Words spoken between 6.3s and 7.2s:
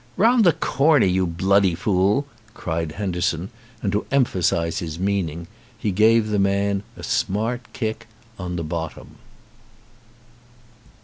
man a